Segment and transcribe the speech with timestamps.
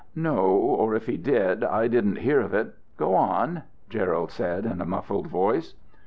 [0.15, 2.73] "No, or if he did, I didn't hear of it.
[2.97, 5.75] Go on," Gerald said in a muffled voice.